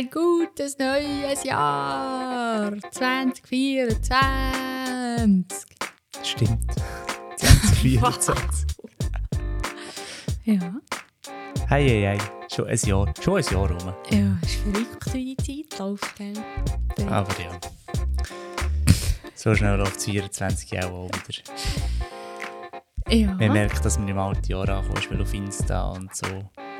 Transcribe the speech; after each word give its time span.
ein 0.00 0.08
gutes 0.08 0.78
neues 0.78 1.44
Jahr 1.44 2.72
2024. 2.90 5.66
Stimmt. 6.22 6.64
2024. 7.36 8.66
Ja, 10.44 10.72
Hey, 11.68 11.86
hey, 11.88 12.00
hey. 12.02 12.18
Schon 12.50 12.66
ein 12.66 12.78
Jahr. 12.78 13.12
Schon 13.22 13.36
ein 13.36 13.44
Jahr 13.52 13.70
rum. 13.70 13.94
ja, 14.10 14.38
ist 14.42 14.54
verrückt, 14.56 15.12
wie 15.12 15.36
die 15.36 15.66
Zeit 15.68 15.78
läuft, 15.78 16.16
gell? 16.16 16.32
Verrückt. 16.96 17.12
Aber 17.12 17.38
ja. 17.40 17.50
So 19.34 19.54
schnell 19.54 19.76
läuft 19.76 19.96
das 19.96 20.04
24 20.06 20.70
Jahre 20.70 20.90
auch 20.92 21.10
wieder. 21.28 21.42
Ja, 23.08 23.34
Man 23.34 23.52
merkt, 23.52 23.84
dass 23.84 23.98
man 23.98 24.08
im 24.08 24.18
alten 24.18 24.46
Jahr 24.50 24.66
angekommen 24.68 24.96
ist, 24.98 25.10
weil 25.10 25.20
auf 25.20 25.34
Insta 25.34 25.90
und 25.90 26.14
so 26.16 26.26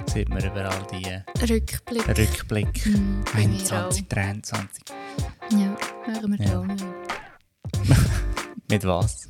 sieht 0.07 0.29
man 0.29 0.45
überall 0.45 0.87
die 0.93 1.05
äh, 1.05 1.23
Rückblick. 1.49 2.09
Rückblick. 2.09 2.87
Mhm, 2.87 3.25
bei 3.33 3.41
mir 3.47 3.55
21, 3.59 4.09
23. 4.09 4.85
Ja, 5.53 5.77
machen 6.07 6.39
wir 6.39 6.47
Ja. 6.47 6.63
Mit 8.71 8.85
was? 8.87 9.29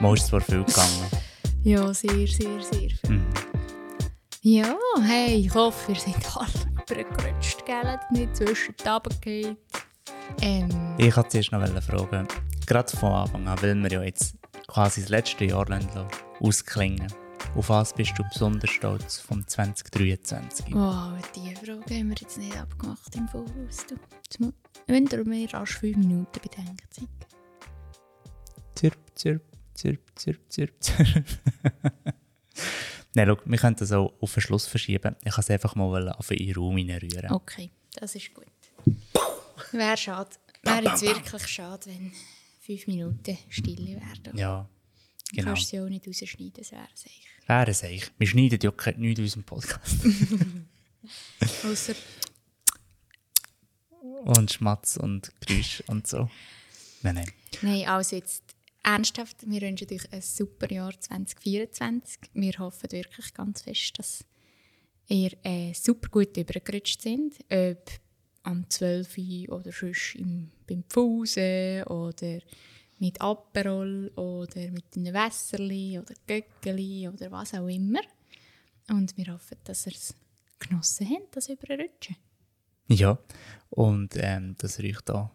Mal 0.00 0.14
ist 0.14 0.26
zwar 0.26 0.40
viel 0.40 0.64
gegangen. 0.64 1.06
Ja, 1.62 1.92
sehr, 1.92 2.26
sehr, 2.26 2.60
sehr 2.62 2.90
viel. 2.90 2.98
Mhm. 3.08 3.26
Ja, 4.42 4.76
hey, 5.02 5.34
ich 5.46 5.54
hoffe, 5.54 5.92
ihr 5.92 5.98
seid 5.98 6.14
alle 6.36 7.02
übergerutscht, 7.02 7.64
gell? 7.66 7.98
Nicht 8.12 8.36
zwischen 8.36 8.74
die 8.82 8.88
runtergeht. 8.88 9.56
Ähm, 10.40 10.94
Ich 10.98 11.16
wollte 11.16 11.28
zuerst 11.30 11.52
noch 11.52 11.82
fragen, 11.82 12.28
gerade 12.66 12.96
von 12.96 13.12
Anfang 13.12 13.48
an, 13.48 13.60
weil 13.62 13.74
wir 13.76 13.90
ja 13.90 14.02
jetzt 14.02 14.36
quasi 14.66 15.00
das 15.00 15.10
letzte 15.10 15.44
Jahr 15.46 15.66
lassen 15.66 15.88
ausklingen 16.40 17.06
Auf 17.54 17.68
was 17.70 17.92
bist 17.92 18.12
du 18.16 18.22
besonders 18.24 18.70
stolz 18.70 19.18
vom 19.18 19.46
2023? 19.46 20.74
wow, 20.74 21.12
die 21.34 21.54
Frage 21.56 21.94
haben 21.94 22.08
wir 22.10 22.16
jetzt 22.20 22.38
nicht 22.38 22.56
abgemacht 22.56 23.14
im 23.16 23.28
Voraus. 23.28 23.86
Du. 24.38 24.52
Wenn 24.86 25.06
ihr 25.06 25.24
mehr 25.24 25.54
als 25.54 25.70
fünf 25.70 25.96
Minuten 25.96 26.40
Bedenkzeit. 26.40 27.08
Zirp, 28.74 28.96
zirp, 29.14 29.42
zirp, 29.74 30.00
zirp, 30.14 30.40
zirp, 30.48 30.72
zirp. 30.80 31.24
Nein, 33.14 33.26
schau, 33.28 33.38
wir 33.44 33.58
können 33.58 33.76
das 33.76 33.92
auch 33.92 34.12
auf 34.20 34.34
den 34.34 34.40
Schluss 34.40 34.66
verschieben. 34.66 35.16
Ich 35.24 35.32
kann 35.32 35.42
es 35.42 35.50
einfach 35.50 35.74
mal 35.74 36.10
auf 36.12 36.28
den 36.28 36.54
Raum 36.54 36.76
hineinrühren. 36.76 37.32
Okay, 37.32 37.70
das 37.94 38.14
ist 38.14 38.32
gut. 38.34 38.46
Wäre 39.72 39.96
schade. 39.96 40.30
Wäre 40.62 40.84
jetzt 40.84 41.02
wirklich 41.02 41.46
schade, 41.48 41.86
wenn 41.86 42.12
fünf 42.60 42.86
Minuten 42.86 43.38
Stille 43.48 44.00
werden. 44.00 44.36
Ja, 44.36 44.62
Du 44.62 44.77
genau. 45.32 45.46
kannst 45.48 45.68
sie 45.68 45.80
auch 45.80 45.88
nicht 45.88 46.06
rausschneiden, 46.06 46.52
das 46.56 46.72
wäre 46.72 46.88
sicher. 46.94 47.28
Wäre 47.46 47.70
es 47.70 47.84
eigentlich. 47.84 48.10
Wir 48.18 48.26
schneiden 48.26 48.58
ja 48.62 48.70
nichts 48.70 49.18
in 49.18 49.24
unserem 49.24 49.44
Podcast. 49.44 49.96
Außer 51.64 51.94
und 54.24 54.52
Schmatz 54.52 54.96
und 54.96 55.32
Geräusch 55.40 55.82
und 55.86 56.06
so. 56.06 56.28
Nein, 57.02 57.16
nein. 57.16 57.32
Nein, 57.62 57.88
also 57.88 58.16
jetzt 58.16 58.42
ernsthaft, 58.82 59.36
wir 59.46 59.60
wünschen 59.60 59.88
euch 59.90 60.12
ein 60.12 60.22
super 60.22 60.70
Jahr 60.72 60.98
2024. 60.98 62.18
Wir 62.34 62.52
hoffen 62.58 62.90
wirklich 62.90 63.34
ganz 63.34 63.62
fest, 63.62 63.98
dass 63.98 64.24
ihr 65.08 65.32
äh, 65.44 65.72
super 65.72 66.08
gut 66.08 66.36
übergerutscht 66.36 67.02
sind. 67.02 67.36
Ob 67.50 67.90
am 68.42 68.68
12 68.68 69.18
Uhr 69.18 69.56
oder 69.56 69.72
sonst 69.72 70.14
im, 70.16 70.50
beim 70.66 70.84
Pfusen 70.84 71.82
oder 71.84 72.40
mit 72.98 73.20
Aperol 73.20 74.08
oder 74.16 74.70
mit 74.70 74.84
einem 74.96 75.14
Wässerli 75.14 75.98
oder 75.98 76.14
Göckeli 76.26 77.08
oder 77.08 77.30
was 77.30 77.54
auch 77.54 77.68
immer. 77.68 78.00
Und 78.90 79.16
wir 79.16 79.32
hoffen, 79.32 79.58
dass 79.64 79.86
ihr 79.86 79.92
es 79.92 80.14
genossen 80.58 81.08
habt, 81.10 81.36
das 81.36 81.48
Überrutschen. 81.48 82.16
Ja, 82.88 83.18
und 83.70 84.14
ähm, 84.16 84.54
dass 84.58 84.78
ihr 84.78 84.88
euch 84.90 85.00
da 85.02 85.30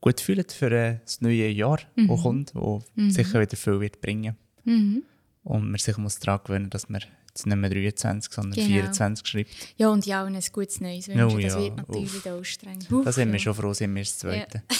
gut 0.00 0.20
fühlt 0.20 0.52
für 0.52 0.70
äh, 0.70 0.98
das 1.04 1.20
neue 1.20 1.48
Jahr, 1.48 1.78
das 1.96 2.22
kommt, 2.22 2.52
das 2.54 3.14
sicher 3.14 3.40
wieder 3.40 3.56
viel 3.56 3.80
wird 3.80 4.00
bringen. 4.00 4.36
Mhm. 4.64 5.04
Und 5.44 5.70
man 5.70 5.78
sich 5.78 5.96
muss 5.96 6.18
daran 6.18 6.40
gewöhnen, 6.44 6.70
dass 6.70 6.88
man 6.88 7.02
jetzt 7.28 7.46
nicht 7.46 7.56
mehr 7.56 7.70
23, 7.70 8.32
sondern 8.32 8.52
Genau. 8.54 8.66
24 8.66 9.26
schreibt. 9.26 9.50
Ja, 9.76 9.88
und 9.88 10.06
ja, 10.06 10.24
und 10.24 10.34
ein 10.34 10.42
gutes 10.52 10.80
Neues 10.80 11.08
wünschen, 11.08 11.24
Oh 11.24 11.38
das 11.38 11.54
ja, 11.54 11.58
wird 11.60 11.76
natürlich 11.76 12.14
uff. 12.14 12.26
anstrengend. 12.26 12.86
Da 13.04 13.12
sind 13.12 13.28
wir 13.28 13.34
ja. 13.34 13.38
schon 13.38 13.54
froh, 13.54 13.72
sind 13.72 13.94
wir 13.94 14.02
das 14.02 14.18
Zweite. 14.18 14.62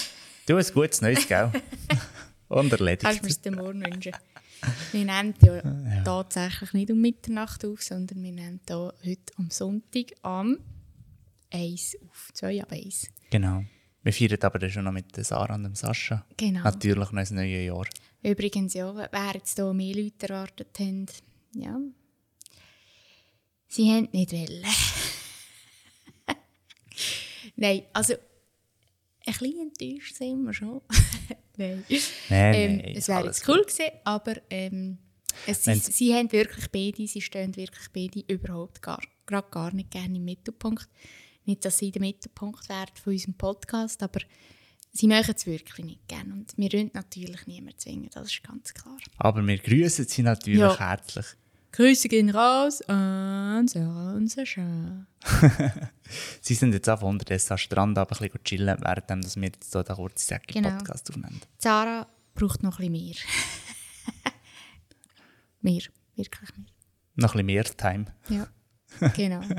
Du, 0.46 0.56
ein 0.56 0.66
gutes 0.74 1.00
Neues, 1.00 1.26
gell? 1.26 1.50
und 2.48 2.68
Kannst 2.68 2.80
du 2.80 2.84
mir 2.84 2.90
erledigt. 2.90 3.44
den 3.46 3.54
morgen 3.54 3.82
wünschen. 3.82 4.12
Wir 4.92 5.04
nehmen 5.04 5.34
ja, 5.42 6.02
tatsächlich 6.04 6.72
nicht 6.74 6.90
um 6.90 7.00
Mitternacht 7.00 7.64
auf, 7.64 7.82
sondern 7.82 8.22
wir 8.22 8.30
nehmen 8.32 8.60
hier 8.66 8.92
heute 9.04 9.32
am 9.38 9.48
Sonntag 9.50 10.12
am 10.20 10.58
1 11.50 11.96
auf. 12.02 12.30
2 12.34 12.62
ab 12.62 12.72
1. 12.72 13.08
Genau. 13.30 13.64
Wir 14.02 14.12
feiern 14.12 14.38
aber 14.42 14.58
dann 14.58 14.70
schon 14.70 14.84
noch 14.84 14.92
mit 14.92 15.16
Sarah 15.24 15.54
und 15.54 15.62
dem 15.62 15.74
Sascha. 15.74 16.26
Genau. 16.36 16.62
Natürlich 16.62 17.10
noch 17.10 17.12
ein 17.30 17.34
neues 17.34 17.66
Jahr. 17.66 17.86
Übrigens, 18.22 18.74
ja, 18.74 18.94
wer 18.94 19.32
jetzt 19.32 19.56
hier 19.56 19.72
mehr 19.72 19.94
Leute 19.94 20.28
erwartet 20.28 20.78
haben, 20.78 21.06
ja, 21.54 21.78
sie 23.68 23.90
haben 23.90 24.08
nicht 24.12 24.32
wollen. 24.32 24.64
Nein, 27.56 27.82
also 27.94 28.14
ein 29.26 29.32
bisschen 29.32 29.60
enttäuscht 29.60 30.14
sind 30.16 30.42
wir 30.44 30.52
schon. 30.52 30.80
Nein. 31.56 31.84
Nein, 32.28 32.54
Ähm, 32.54 32.76
nein, 32.78 32.94
es 32.96 33.08
wäre 33.08 33.26
jetzt 33.26 33.48
cool 33.48 33.60
gewesen, 33.62 33.90
aber 34.04 34.34
ähm, 34.50 34.98
es, 35.46 35.64
sie, 35.64 35.74
sie 35.76 36.14
haben 36.14 36.30
wirklich 36.32 36.68
beide, 36.70 37.06
sie 37.06 37.20
stehen 37.20 37.54
wirklich 37.56 37.88
beide 37.92 38.24
überhaupt 38.32 38.82
gar, 38.82 39.00
gerade 39.26 39.48
gar 39.50 39.72
nicht 39.72 39.90
gerne 39.92 40.16
im 40.16 40.24
Mittelpunkt. 40.24 40.88
Nicht, 41.44 41.64
dass 41.64 41.78
sie 41.78 41.90
der 41.92 42.00
Mittelpunkt 42.00 42.68
werden 42.68 42.90
von 43.02 43.12
unserem 43.12 43.34
Podcast, 43.34 44.02
aber 44.02 44.20
sie 44.92 45.06
möchten 45.06 45.34
es 45.36 45.46
wirklich 45.46 45.84
nicht 45.84 46.08
gerne. 46.08 46.32
Und 46.32 46.54
wir 46.56 46.72
wollen 46.72 46.90
natürlich 46.94 47.46
niemanden 47.46 47.78
zwingen, 47.78 48.10
das 48.12 48.28
ist 48.32 48.42
ganz 48.42 48.74
klar. 48.74 48.96
Aber 49.18 49.46
wir 49.46 49.58
grüßen 49.58 50.06
sie 50.06 50.22
natürlich 50.22 50.60
Ja. 50.60 50.78
herzlich. 50.78 51.26
Grüße 51.74 52.08
gehen 52.08 52.30
raus 52.30 52.82
an 52.82 53.66
Sarah 53.66 54.12
und 54.14 54.28
Sascha. 54.30 55.06
Sie 56.40 56.54
sind 56.54 56.72
jetzt 56.72 56.88
einfach 56.88 57.08
unterdessen 57.08 57.54
am 57.54 57.58
Strand 57.58 57.98
aber 57.98 58.12
ein 58.12 58.28
bisschen 58.28 58.44
chillen, 58.44 58.78
während 58.80 59.10
dass 59.24 59.34
wir 59.34 59.42
jetzt 59.48 59.72
hier 59.72 59.82
den 59.82 59.96
kurzen 59.96 60.38
Genau. 60.46 60.70
Podcast 60.70 61.10
aufnehmen. 61.10 61.40
Sarah 61.58 62.06
braucht 62.36 62.62
noch 62.62 62.78
ein 62.78 62.92
bisschen 62.92 63.24
mehr. 65.62 65.72
mehr, 65.72 65.82
wirklich 66.14 66.56
mehr. 66.56 66.66
Noch 67.16 67.34
ein 67.34 67.44
bisschen 67.44 67.46
mehr 67.46 67.64
Time. 67.64 68.04
Ja, 68.28 68.46
genau. 69.16 69.40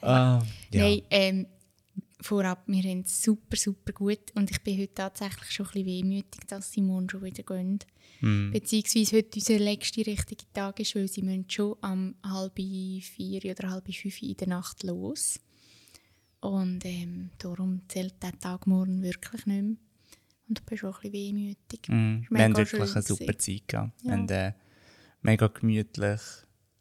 Ah, 0.00 0.42
ja. 0.72 0.82
Nein, 0.82 1.02
ähm, 1.10 1.46
vorab, 2.20 2.62
wir 2.66 2.82
haben 2.82 3.00
es 3.00 3.22
super, 3.22 3.56
super 3.56 3.92
gut 3.92 4.32
und 4.34 4.50
ich 4.50 4.60
bin 4.62 4.78
heute 4.78 4.94
tatsächlich 4.94 5.50
schon 5.50 5.66
ein 5.66 5.72
bisschen 5.72 5.86
wehmütig, 5.86 6.40
dass 6.48 6.72
sie 6.72 6.82
morgen 6.82 7.08
schon 7.08 7.22
wieder 7.22 7.42
gehen. 7.42 7.78
Hm. 8.20 8.50
Beziehungsweise 8.52 9.16
heute 9.16 9.38
unser 9.38 9.58
letzter 9.58 10.06
richtige 10.06 10.44
Tag 10.52 10.80
ist, 10.80 10.94
weil 10.94 11.08
sie 11.08 11.22
müssen 11.22 11.48
schon 11.48 11.72
um 11.82 12.14
halb 12.24 12.56
vier 12.56 13.44
oder 13.44 13.70
halb 13.70 13.92
fünf 13.94 14.22
in 14.22 14.36
der 14.36 14.48
Nacht 14.48 14.82
los. 14.82 15.40
Und 16.40 16.84
ähm, 16.84 17.30
darum 17.38 17.82
zählt 17.88 18.22
der 18.22 18.38
Tag 18.38 18.66
morgen 18.66 19.02
wirklich 19.02 19.46
nicht 19.46 19.62
mehr. 19.62 19.76
Und 20.48 20.58
ich 20.58 20.64
bin 20.64 20.78
schon 20.78 20.90
ein 20.90 21.00
bisschen 21.00 21.12
wehmütig. 21.12 21.88
Mm, 21.88 22.22
wir 22.28 22.44
haben 22.44 22.56
wirklich 22.56 22.92
eine 22.92 23.02
super. 23.02 23.38
Zeit 23.38 23.68
gehabt. 23.68 24.02
Ja. 24.02 24.08
Wir 24.08 24.12
haben 24.12 24.28
äh, 24.28 24.52
mega 25.22 25.46
gemütlich 25.48 26.20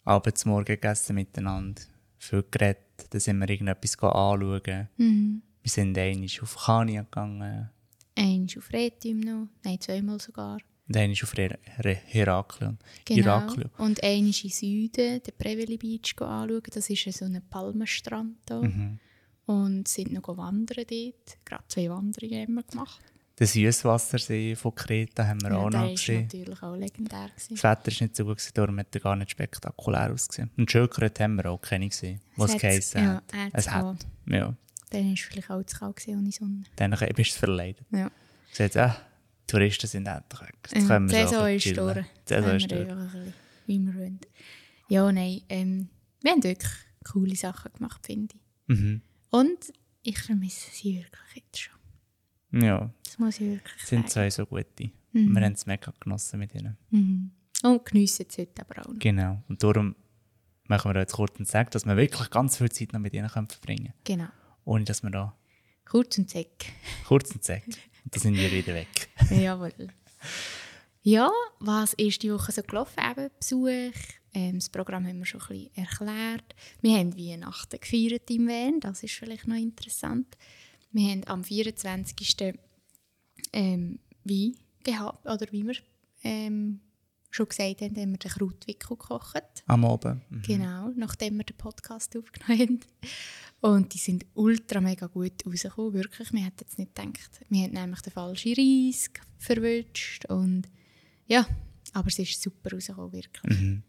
abends 0.04 0.46
morgen 0.46 0.66
gegessen 0.66 1.16
miteinander. 1.16 1.82
Viel 2.20 2.44
geredet. 2.52 3.08
Dann 3.10 3.20
sind 3.20 3.40
wir 3.40 3.50
irgendetwas 3.50 3.98
anschauen. 3.98 4.90
Mhm. 4.98 5.42
Wir 5.62 5.72
sind 5.72 5.98
einmal 5.98 6.30
auf 6.42 6.58
Kania 6.58 7.02
gegangen. 7.02 7.70
Eins 8.16 8.58
auf 8.58 8.72
Retium 8.72 9.22
noch, 9.22 9.48
nein, 9.64 9.80
zweimal 9.80 10.20
sogar. 10.20 10.58
Und 10.88 10.98
einmal 10.98 11.18
auf 11.22 11.38
Her 11.38 11.58
Her 11.64 11.96
Heraklion. 11.96 12.78
Genau. 13.06 13.26
Heraklion. 13.26 13.70
Und 13.78 14.04
einmal 14.04 14.28
im 14.28 14.50
Süden, 14.50 15.22
den 15.24 15.34
Preveli 15.38 15.78
Beach 15.78 16.16
anschauen. 16.20 16.64
Das 16.74 16.90
ist 16.90 17.18
so 17.18 17.26
ein 17.26 17.42
Palmenstrand 17.50 18.38
da. 18.46 18.62
Mhm. 18.62 19.00
Und 19.46 19.88
sind 19.88 20.12
noch 20.12 20.36
wandern 20.36 20.86
dort. 20.90 21.46
Gerade 21.46 21.64
zwei 21.68 21.90
Wanderungen 21.90 22.42
haben 22.42 22.54
wir 22.56 22.64
gemacht. 22.64 23.02
Den 23.40 23.48
Süßwassersee 23.48 24.56
von 24.56 24.76
Kreta 24.76 25.26
haben 25.26 25.42
wir 25.42 25.58
auch 25.58 25.70
der 25.70 25.80
noch 25.82 25.90
gesehen. 25.92 26.24
natürlich 26.24 26.62
auch 26.62 26.76
legendär. 26.76 27.30
Gewesen. 27.30 27.56
Das 27.56 27.64
Wetter 27.64 27.92
war 27.92 28.04
nicht 28.08 28.16
so 28.16 28.26
gut, 28.26 28.38
gewesen, 28.38 28.52
darum 28.54 28.80
hat 28.80 28.88
er 28.96 29.02
gar 29.02 29.16
nicht 29.16 29.32
spektakulär 29.32 30.12
ausgesehen. 30.12 30.52
Und 30.58 30.70
Schökeret 30.70 31.20
haben 31.22 31.36
wir 31.36 31.46
auch 31.50 31.62
keine 31.62 31.88
gesehen, 31.88 32.20
was 32.36 32.52
hat's- 32.52 32.62
geheissen 32.62 33.04
ja, 33.04 33.14
hat. 33.16 33.24
Es 33.54 33.70
hat. 33.70 33.82
gehabt. 33.82 34.08
Ja, 34.28 34.54
Dann 34.90 35.06
war 35.06 35.14
es 35.14 35.20
vielleicht 35.22 35.50
auch 35.50 35.64
zu 35.64 35.78
kalt 35.80 36.08
ohne 36.10 36.32
Sonne. 36.32 36.64
dann 36.76 36.92
bist 36.92 37.18
du 37.18 37.22
es 37.22 37.38
verleidet. 37.38 37.86
Ja. 37.92 38.12
Gesagt, 38.56 38.76
die 38.76 39.48
Touristen 39.48 39.88
sind 39.88 40.06
endlich 40.08 40.42
weg. 40.42 40.56
Jetzt 40.72 40.82
Ja, 40.82 40.88
können 40.88 41.10
wir 41.10 41.22
so 41.22 41.30
Saison 41.30 41.46
ein 41.46 41.56
ist 41.56 41.78
durch. 41.78 41.98
Die 41.98 42.04
Saison 42.34 42.50
Haben 42.50 42.58
ist 42.58 42.72
durch. 42.72 42.80
einfach 42.90 43.14
ein 43.16 43.24
bisschen, 43.24 43.34
wie 43.68 43.80
wir 43.80 43.96
wollen. 43.96 44.20
Ja, 44.90 45.12
nein, 45.12 45.42
ähm, 45.50 45.90
wir 46.22 46.32
haben 46.32 46.44
wirklich 46.44 46.72
coole 47.10 47.36
Sachen 47.36 47.72
gemacht, 47.74 48.06
finde 48.06 48.36
ich. 48.68 48.78
Mhm. 48.78 49.02
Und 49.30 49.74
ich 50.04 50.20
vermisse 50.20 50.70
sie 50.72 50.98
wirklich 50.98 51.36
jetzt 51.46 51.60
schon. 51.60 51.79
Ja, 52.52 52.90
Das 53.04 53.18
muss 53.20 53.36
ich 53.36 53.48
wirklich 53.52 53.82
es 53.84 53.90
sind 53.90 54.10
zwei 54.10 54.30
so 54.30 54.46
gute. 54.46 54.92
Mhm. 55.12 55.36
Wir 55.36 55.46
haben 55.46 55.54
es 55.54 55.66
mega 55.66 55.94
genossen 56.00 56.40
mit 56.40 56.54
ihnen. 56.56 56.78
Mhm. 56.90 57.32
Und 57.64 57.86
geniessen 57.86 58.26
es 58.30 58.38
heute 58.38 58.62
aber 58.62 58.82
auch 58.82 58.88
noch. 58.94 59.00
Genau. 59.00 59.44
Und 59.50 59.62
darum 59.62 59.96
machen 60.68 60.94
wir 60.94 61.00
jetzt 61.02 61.14
kurz 61.14 61.38
und 61.40 61.48
sagen, 61.48 61.70
dass 61.72 61.86
wir 61.86 61.98
wirklich 61.98 62.30
ganz 62.30 62.58
viel 62.58 62.72
Zeit 62.72 62.94
noch 62.94 63.00
mit 63.00 63.14
ihnen 63.14 63.28
können 63.28 63.48
verbringen 63.50 63.94
Genau. 64.04 64.26
können. 64.26 64.32
Ohne 64.66 64.84
dass 64.86 65.04
wir 65.04 65.10
da 65.10 65.36
Kurz 65.86 66.18
und 66.20 66.30
zack. 66.30 66.48
kurz 67.08 67.32
und 67.32 67.44
sagen. 67.44 67.64
Und 68.06 68.16
dann 68.16 68.22
sind 68.22 68.36
wir 68.36 68.52
wieder 68.52 68.74
weg. 68.76 69.10
Jawohl. 69.32 69.74
Ja, 71.02 71.32
was 71.60 71.94
ist 71.94 72.22
die 72.24 72.32
Woche 72.32 72.52
so 72.52 72.62
gelaufen? 72.62 73.00
Eben 73.10 73.30
Besuch. 73.40 73.94
Ähm, 74.34 74.56
das 74.60 74.70
Programm 74.70 75.08
haben 75.08 75.18
wir 75.18 75.26
schon 75.26 75.42
ein 75.42 75.48
bisschen 75.48 75.76
erklärt. 75.76 76.56
Wir 76.82 76.98
haben 77.00 77.18
Weihnachten 77.18 77.80
gefeiert 77.80 78.30
im 78.30 78.48
Van. 78.48 78.80
Das 78.80 79.02
ist 79.02 79.16
vielleicht 79.16 79.48
noch 79.48 79.56
interessant. 79.56 80.38
Wir 80.92 81.12
haben 81.12 81.28
am 81.28 81.44
24. 81.44 82.56
Ähm, 83.54 84.00
Wein 84.24 84.56
gehabt. 84.84 85.26
Oder 85.26 85.52
wie 85.52 85.66
wir 85.66 85.76
ähm, 86.24 86.82
schon 87.30 87.48
gesagt 87.48 87.82
haben, 87.82 87.96
haben 87.96 88.12
wir 88.12 88.18
den 88.18 88.32
Krautwickel 88.32 88.98
gekocht. 88.98 89.64
Am 89.68 89.86
Abend. 89.86 90.22
Mhm. 90.32 90.42
Genau, 90.42 90.90
nachdem 90.96 91.38
wir 91.38 91.44
den 91.44 91.58
Podcast 91.58 92.16
aufgenommen 92.18 92.60
haben. 92.60 92.80
Und 93.62 93.94
die 93.94 93.98
sind 93.98 94.26
ultra 94.36 94.80
mega 94.80 95.08
gut 95.08 95.46
rausgekommen, 95.46 95.94
wirklich. 95.94 96.32
Wir 96.32 96.46
hätten 96.46 96.60
jetzt 96.62 96.80
nicht 96.80 96.96
gedacht. 96.96 97.42
Wir 97.50 97.64
haben 97.64 97.74
nämlich 97.74 98.02
den 98.02 98.14
falschen 98.14 98.54
Reis 98.54 99.10
verwünscht 99.38 100.26
und 100.26 100.64
ja, 101.28 101.46
aber 101.94 102.08
es 102.08 102.20
ist 102.20 102.42
super 102.42 102.72
rausgekommen, 102.72 103.12
wirklich. 103.12 103.60
Mhm. 103.60 103.84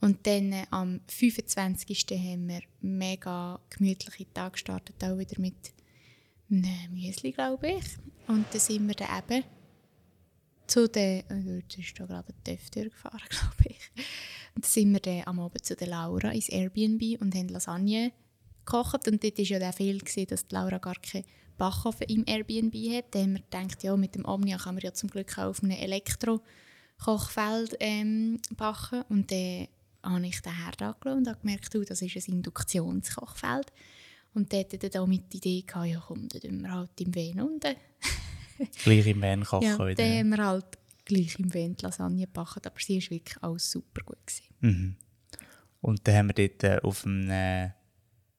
Und 0.00 0.26
dann 0.26 0.52
äh, 0.52 0.66
am 0.70 1.00
25. 1.08 2.06
haben 2.10 2.48
wir 2.48 2.60
mega 2.80 3.60
gemütliche 3.70 4.32
Tag 4.32 4.52
gestartet, 4.52 5.02
auch 5.02 5.18
wieder 5.18 5.40
mit 5.40 5.72
einem 6.50 6.92
Müsli, 6.92 7.32
glaube 7.32 7.70
ich. 7.70 7.84
Und 8.26 8.46
dann 8.50 8.60
sind 8.60 8.86
wir 8.86 8.94
dann 8.94 9.18
eben 9.18 9.44
zu 10.66 10.88
den, 10.88 11.20
äh, 11.30 11.62
da 11.66 11.78
ist 11.78 11.98
da 11.98 12.06
gerade 12.06 12.28
ein 12.32 12.44
TÜV 12.44 12.70
durchgefahren, 12.70 13.20
glaube 13.28 13.70
ich. 13.70 13.90
Und 14.54 14.64
dann 14.64 14.70
sind 14.70 14.92
wir 14.92 15.00
dann 15.00 15.22
am 15.26 15.40
Abend 15.40 15.64
zu 15.64 15.74
der 15.74 15.88
Laura 15.88 16.30
ins 16.30 16.48
Airbnb 16.48 17.20
und 17.20 17.34
haben 17.34 17.48
Lasagne 17.48 18.12
gekocht. 18.64 19.08
Und 19.08 19.24
dort 19.24 19.38
war 19.38 19.44
ja 19.44 19.58
der 19.58 19.72
Fehler, 19.72 20.00
dass 20.00 20.46
die 20.46 20.54
Laura 20.54 20.78
gar 20.78 20.96
keinen 20.96 21.24
Backofen 21.56 22.06
im 22.08 22.24
Airbnb 22.26 22.74
hat. 22.94 23.06
Da 23.14 23.20
haben 23.20 23.34
wir 23.34 23.40
gedacht, 23.40 23.82
ja, 23.82 23.96
mit 23.96 24.14
dem 24.14 24.24
Omnia 24.24 24.58
kann 24.58 24.74
man 24.74 24.82
ja 24.82 24.92
zum 24.92 25.10
Glück 25.10 25.36
auch 25.38 25.48
auf 25.48 25.62
einem 25.62 25.76
Elektro-Kochfeld 25.78 27.76
ähm, 27.80 28.40
backen. 28.56 29.02
Und 29.08 29.30
dann 29.32 29.68
habe 30.02 30.26
ich 30.26 30.40
den 30.40 30.56
Herd 30.64 30.82
angeschaut 30.82 31.16
und 31.18 31.28
habe 31.28 31.40
gemerkt, 31.40 31.74
du, 31.74 31.84
das 31.84 32.02
ist 32.02 32.28
ein 32.28 32.34
Induktionskochfeld. 32.34 33.72
Und 34.34 34.52
dort 34.52 34.72
hatte 34.72 34.90
dann 34.90 35.08
mit 35.08 35.32
die 35.32 35.38
Idee, 35.38 35.62
gehabt, 35.66 35.86
ja 35.86 36.02
komm, 36.06 36.28
dann 36.28 36.40
tun 36.40 36.62
wir 36.62 36.70
halt 36.72 37.00
im 37.00 37.14
Ven 37.14 37.40
unten. 37.40 37.74
Gleich 38.84 39.06
im 39.06 39.22
Van 39.22 39.44
kochen 39.44 39.66
Ja, 39.66 39.76
dann 39.76 40.18
haben 40.18 40.28
wir 40.30 40.46
halt 40.46 40.78
gleich 41.04 41.38
im 41.38 41.48
die 41.50 41.74
Lasagne 41.80 42.26
gebacken, 42.26 42.62
aber 42.64 42.74
sie 42.78 43.00
war 43.00 43.10
wirklich 43.10 43.42
alles 43.42 43.70
super 43.70 44.02
gut. 44.04 44.18
Gewesen. 44.26 44.54
Mhm. 44.60 44.96
Und 45.80 46.06
dann 46.06 46.14
haben 46.16 46.28
wir 46.36 46.48
dort 46.48 46.64
äh, 46.64 46.80
auf 46.82 47.04
einem 47.06 47.30
äh, 47.30 47.70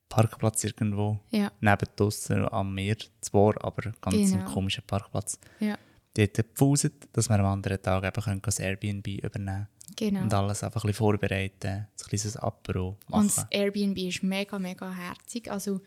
Parkplatz 0.09 0.63
irgendwo, 0.63 1.19
Ja, 1.31 1.51
neben 1.61 1.87
draussen 1.95 2.47
am 2.49 2.73
Meer, 2.73 2.97
zwar, 3.21 3.63
aber 3.63 3.91
ganz 4.01 4.31
Genau. 4.31 4.45
komischer 4.51 4.81
Parkplatz, 4.81 5.39
ja, 5.59 5.77
dort 6.13 6.33
gepfuset, 6.33 7.07
dass 7.13 7.29
wir 7.29 7.39
am 7.39 7.45
anderen 7.45 7.81
Tag 7.81 8.03
eben 8.03 8.23
können 8.23 8.41
das 8.41 8.59
Airbnb 8.59 9.07
übernehmen 9.07 9.67
genau. 9.95 10.21
und 10.21 10.33
alles 10.33 10.63
einfach 10.63 10.83
ein 10.83 10.87
bisschen 10.87 10.97
vorbereiten, 10.97 11.67
ein 11.67 11.87
kleines 11.97 12.37
Apero 12.37 12.97
machen. 13.07 13.21
Und 13.21 13.37
das 13.37 13.45
Airbnb 13.49 13.97
ist 13.97 14.23
mega, 14.23 14.59
mega 14.59 14.91
herzig. 14.91 15.49
Also 15.51 15.81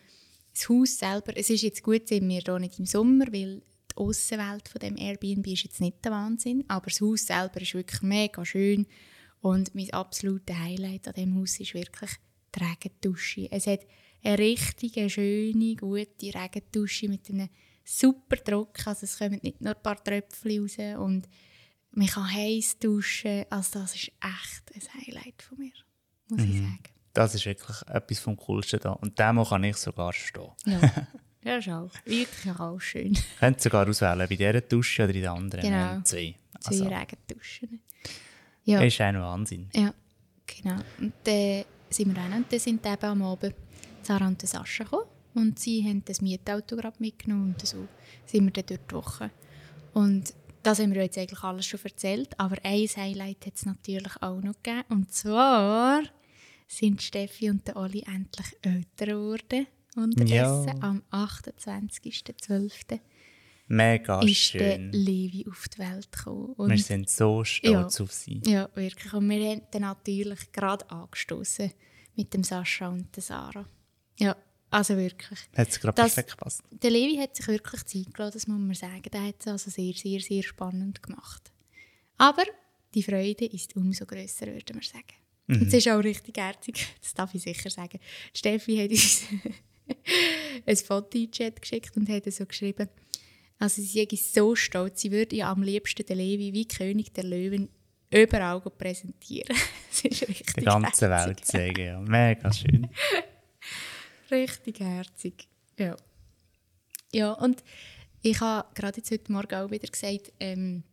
das 0.52 0.69
Haus 0.69 0.99
selber, 0.99 1.37
es 1.37 1.50
ist 1.50 1.62
jetzt 1.62 1.82
gut, 1.82 2.08
sind 2.08 2.28
wir 2.28 2.40
hier 2.40 2.58
nicht 2.58 2.78
im 2.78 2.87
Sommer, 2.87 3.26
weil 3.32 3.62
die 3.90 3.96
Aussenwelt 3.96 4.69
von 4.69 4.81
dem 4.81 4.96
Airbnb 4.96 5.46
ist 5.49 5.64
jetzt 5.64 5.81
nicht 5.81 6.04
der 6.04 6.12
Wahnsinn, 6.12 6.64
aber 6.69 6.87
das 6.87 7.00
Haus 7.00 7.26
selber 7.26 7.60
ist 7.60 7.75
wirklich 7.75 8.02
mega 8.02 8.44
schön 8.44 8.87
und 9.40 9.75
mein 9.75 9.93
absolutes 9.93 10.56
Highlight 10.56 11.08
an 11.08 11.14
dem 11.14 11.37
Haus 11.37 11.58
ist 11.60 11.75
wirklich 11.75 12.10
die 12.54 12.64
Regendusche. 12.64 13.49
Es 13.50 13.66
hat 13.66 13.81
eine 14.22 14.38
richtige, 14.38 15.10
schöne, 15.10 15.76
gute 15.76 16.34
Regendusche 16.34 17.08
mit 17.08 17.28
einem 17.28 17.49
super 17.84 18.37
Druck, 18.37 18.87
also 18.87 19.04
es 19.04 19.19
kommen 19.19 19.40
nicht 19.43 19.60
nur 19.60 19.75
ein 19.75 19.82
paar 19.82 20.02
Tröpfchen 20.02 20.60
raus 20.60 20.78
und 21.00 21.28
man 21.92 22.06
kann 22.06 22.32
heiß 22.32 22.78
duschen, 22.78 23.44
also 23.50 23.80
das 23.80 23.94
ist 23.94 24.08
echt 24.20 24.72
ein 24.74 25.02
Highlight 25.06 25.42
von 25.42 25.58
mir, 25.58 25.72
muss 26.28 26.42
ich 26.42 26.56
sagen. 26.58 26.82
Das 27.12 27.34
ist 27.34 27.44
wirklich 27.44 27.76
etwas 27.88 28.18
vom 28.20 28.36
Coolsten 28.36 28.80
da. 28.80 28.92
Und 28.92 29.18
dem 29.18 29.44
kann 29.44 29.64
ich 29.64 29.76
sogar 29.76 30.12
stehen. 30.14 30.48
Ja, 30.64 30.80
ja 31.44 31.56
ist 31.58 31.68
auch 31.68 31.90
wirklich 32.06 32.58
auch 32.58 32.80
schön. 32.80 33.16
Könnt 33.38 33.60
sogar 33.60 33.86
auswählen, 33.86 34.26
bei 34.26 34.36
dieser 34.36 34.60
Dusche 34.62 35.04
oder 35.04 35.14
in 35.14 35.20
der 35.20 35.32
anderen. 35.32 35.62
Genau. 35.62 36.00
Zwei. 36.02 36.34
Zwei 36.60 36.70
Also, 36.70 36.84
Regenduschen. 36.86 37.80
Ja, 38.64 38.78
das 38.78 38.94
ist 38.94 39.00
ein 39.00 39.20
Wahnsinn. 39.20 39.68
ja, 39.74 39.92
genau. 40.46 40.76
Und 41.00 41.12
dann 41.24 41.64
sind 41.90 42.14
wir 42.14 42.22
auch 42.22 42.36
und 42.36 42.50
dann 42.50 42.60
sind 42.60 42.86
eben 42.86 43.04
am 43.04 43.22
Abend 43.22 43.54
Sarah 44.02 44.28
und 44.28 44.40
Sascha 44.40 44.84
gekommen. 44.84 45.06
Und 45.34 45.58
sie 45.58 45.82
haben 45.86 46.04
das 46.04 46.20
Mietauto 46.20 46.76
gerade 46.76 46.96
mitgenommen 46.98 47.54
und 47.54 47.66
so 47.66 47.88
sind 48.26 48.44
wir 48.44 48.52
dann 48.52 48.64
dort 48.66 48.90
die 48.90 48.94
Woche. 48.94 49.30
Und 49.94 50.34
das 50.62 50.79
haben 50.79 50.94
wir 50.94 51.03
jetzt 51.03 51.19
eigentlich 51.19 51.43
alles 51.43 51.67
schon 51.67 51.81
erzählt, 51.82 52.38
aber 52.38 52.56
ein 52.62 52.87
Highlight 52.88 53.47
hat 53.47 53.55
es 53.56 53.67
natürlich 53.67 54.12
auch 54.20 54.41
noch 54.41 54.55
gegeben. 54.62 54.85
Und 54.88 55.12
zwar 55.12 56.03
sind 56.69 57.03
Steffi 57.03 57.50
und 57.50 57.67
der 57.67 57.76
Oli 57.76 58.03
endlich 58.06 58.47
älter 58.62 59.06
geworden. 59.06 59.67
Unterdessen 59.94 60.69
Ja. 60.69 60.75
am 60.81 61.03
28.12. 61.11 63.00
Mega 63.69 64.20
ist 64.23 64.55
der 64.55 64.75
schön. 64.76 64.93
Levi 64.93 65.47
auf 65.49 65.69
die 65.69 65.79
Welt 65.79 66.11
gekommen. 66.12 66.53
Und 66.55 66.70
Wir 66.70 66.79
sind 66.79 67.09
so 67.09 67.44
stolz 67.44 68.00
auf 68.00 68.12
sie. 68.12 68.41
ja, 68.44 68.69
wirklich. 68.75 69.12
Und 69.14 69.29
wir 69.29 69.50
haben 69.50 69.62
dann 69.70 69.82
natürlich 69.82 70.53
gerade 70.53 70.88
angestoßen 70.91 71.73
mit 72.17 72.35
dem 72.35 72.43
Sascha 72.44 72.88
und 72.88 73.14
der 73.17 73.23
Sarah. 73.23 73.67
Ja, 74.19 74.37
also 74.72 74.96
wirklich. 74.96 75.38
Hat 75.56 75.69
es 75.69 75.80
gerade 75.80 75.94
perfekt 75.94 76.30
gepasst. 76.30 76.62
Der 76.70 76.90
Levi 76.90 77.16
hat 77.16 77.36
sich 77.36 77.46
wirklich 77.46 77.84
Zeit 77.84 78.14
gelassen, 78.14 78.34
das 78.34 78.46
muss 78.46 78.58
man 78.58 78.74
sagen. 78.74 79.10
Der 79.12 79.22
hat 79.22 79.36
es 79.40 79.46
also 79.46 79.70
sehr, 79.70 79.92
sehr, 79.92 80.20
sehr 80.20 80.42
spannend 80.42 81.02
gemacht. 81.02 81.52
Aber 82.19 82.44
die 82.94 83.02
Freude 83.02 83.46
ist 83.46 83.76
umso 83.76 84.06
grösser, 84.06 84.46
würde 84.46 84.74
man 84.74 84.82
sagen. 84.82 85.04
Und 85.48 85.62
es 85.69 85.74
ist 85.74 85.88
auch 85.88 85.98
richtig 85.98 86.38
herzig, 86.38 86.86
das 87.00 87.14
darf 87.14 87.34
ich 87.34 87.42
sicher 87.42 87.69
sagen. 87.69 87.98
Die 88.34 88.38
Steffi 88.38 88.76
hat 88.76 88.90
uns 88.90 89.22
ein 90.66 90.76
Foto 90.76 91.18
in 91.18 91.30
Chat 91.30 91.60
geschickt 91.60 91.96
und 91.96 92.08
hat 92.08 92.32
so 92.32 92.46
geschrieben, 92.46 92.88
also 93.58 93.82
sie 93.82 94.02
ist 94.02 94.34
so 94.34 94.56
stolz, 94.56 95.02
sie 95.02 95.12
würde 95.12 95.36
ja 95.36 95.50
am 95.50 95.62
liebsten 95.62 96.04
den 96.06 96.16
Levi 96.18 96.52
wie 96.52 96.66
König 96.66 97.12
der 97.12 97.25
Löwen 97.25 97.68
überall 98.10 98.60
präsentieren. 98.60 99.56
das 99.90 100.04
ist 100.04 100.28
richtig 100.28 100.54
Die 100.54 100.64
ganze 100.64 101.08
herzig. 101.08 101.26
Welt 101.26 101.44
zeigen. 101.44 101.84
Ja. 101.84 102.00
Mega 102.00 102.52
schön. 102.52 102.88
Richtig 104.32 104.81
herzig. 104.81 105.46
Ja. 105.78 105.95
Ja, 107.12 107.33
und 107.33 107.62
ich 108.23 108.40
habe 108.40 108.66
gerade 108.75 108.97
jetzt 108.97 109.11
heute 109.11 109.30
Morgen 109.30 109.54
auch 109.54 109.71
wieder 109.71 109.88
gesagt, 109.88 110.33
ähm, 110.40 110.85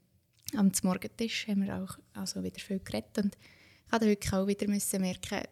am 0.55 0.71
Morgentisch 0.83 1.47
haben 1.47 1.63
wir 1.65 1.77
auch 1.77 1.97
also 2.13 2.43
wieder 2.43 2.59
viel 2.59 2.79
geredet 2.79 3.17
und 3.17 3.37
ich 3.85 3.91
habe 3.93 4.07
wirklich 4.07 4.33
auch 4.33 4.45
wieder 4.45 4.67
müssen 4.67 5.01
merken, 5.01 5.43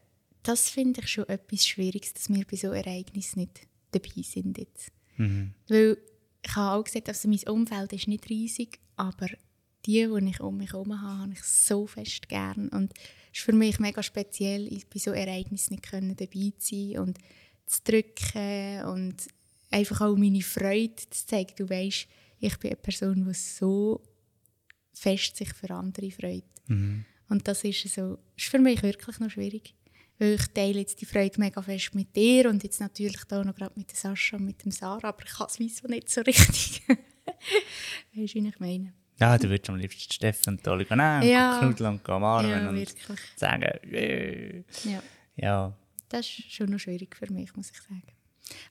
das 0.44 0.70
finde 0.70 1.00
ich 1.02 1.08
schon 1.08 1.30
etwas 1.30 1.66
Schwieriges, 1.66 2.14
dass 2.14 2.30
wir 2.30 2.46
bei 2.46 2.58
so 2.58 2.72
Ereignissen 2.72 3.40
nicht 3.40 3.62
dabei 3.92 4.22
sind 4.22 4.58
jetzt. 4.58 4.92
Mhm. 5.16 5.54
Weil 5.70 5.98
ich 6.44 6.56
habe 6.56 6.78
auch 6.78 6.84
gesagt, 6.84 7.08
also 7.08 7.30
mein 7.30 7.48
Umfeld 7.48 7.94
ist 7.94 8.08
nicht 8.08 8.30
riesig, 8.30 8.80
aber 8.98 9.28
die, 9.86 10.06
die 10.06 10.30
ich 10.30 10.40
um 10.42 10.58
mich 10.58 10.74
herum 10.74 11.02
habe, 11.02 11.22
habe 11.22 11.34
ich 11.34 11.44
so 11.44 11.88
fest 11.88 12.28
gern. 12.28 12.68
Und 12.70 12.92
es 13.32 13.40
ist 13.40 13.46
für 13.46 13.54
mich 13.54 13.80
mega 13.80 14.04
speziell, 14.04 14.70
bei 14.94 15.00
so 15.00 15.12
Ereignissen 15.12 15.76
nicht 15.76 15.90
können 15.90 16.16
dabei 16.18 16.52
zu 16.58 16.76
sein 16.76 17.00
und 17.00 17.18
zu 17.68 17.82
drücken 17.84 18.82
und 18.86 19.16
einfach 19.70 20.02
auch 20.02 20.16
meine 20.16 20.42
Freude 20.42 20.96
zu 21.10 21.26
zeigen. 21.28 21.54
Du 21.58 21.70
weißt, 21.70 22.08
ich 22.40 22.58
bin 22.60 22.72
eine 22.72 22.78
Person, 22.78 23.26
die 23.28 23.34
so 23.34 24.02
fest 24.94 25.36
sich 25.36 25.54
für 25.54 25.70
andere 25.72 26.10
freut. 26.12 26.44
Mhm. 26.68 27.06
Und 27.30 27.48
das 27.48 27.64
ist, 27.64 27.88
so, 27.94 28.18
ist 28.36 28.48
für 28.48 28.60
mich 28.60 28.82
wirklich 28.82 29.20
noch 29.20 29.30
schwierig. 29.30 29.74
Weil 30.20 30.34
ich 30.34 30.48
teile 30.48 30.80
jetzt 30.80 31.00
die 31.00 31.06
Freude 31.06 31.40
mega 31.40 31.62
fest 31.62 31.94
mit 31.94 32.16
dir 32.16 32.50
und 32.50 32.64
jetzt 32.64 32.80
natürlich 32.80 33.24
da 33.26 33.44
noch 33.44 33.54
gerade 33.54 33.74
mit 33.78 33.96
Sascha 33.96 34.38
und 34.38 34.46
mit 34.46 34.64
dem 34.64 34.72
Sarah, 34.72 35.10
aber 35.10 35.24
ich 35.24 35.32
kann 35.34 35.48
es 35.48 35.60
wieso 35.60 35.88
nicht 35.88 36.10
so 36.10 36.22
richtig. 36.28 36.82
weißt 36.88 36.98
du, 38.34 38.42
wie 38.42 38.48
ich 38.48 38.60
meine? 38.60 38.94
Ja, 39.20 39.38
du 39.38 39.50
würdest 39.50 39.70
am 39.70 39.76
liebsten 39.78 40.12
Steffen 40.14 40.54
und 40.54 40.66
Dolly 40.66 40.86
nehmen, 40.90 41.24
Ja. 41.24 41.60
knuddeln 41.60 41.96
und 42.00 42.10
umarmen 42.10 42.50
ja, 42.52 42.70
und 42.70 42.96
sagen, 43.36 43.64
yeah. 43.92 44.64
Ja. 44.86 45.04
ja, 45.36 45.78
Das 46.10 46.26
ist 46.26 46.52
schon 46.52 46.70
noch 46.70 46.80
schwierig 46.80 47.16
für 47.16 47.32
mich, 47.32 47.56
muss 47.56 47.72
ich 47.72 47.82
sagen. 47.82 48.04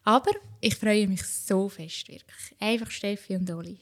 Aber 0.04 0.30
ich 0.60 0.74
freue 0.76 1.06
mich 1.06 1.22
so 1.24 1.68
fest, 1.68 2.08
wirklich. 2.08 2.60
Einfach 2.60 2.90
Steffi 2.90 3.36
und 3.36 3.50
Oli. 3.50 3.78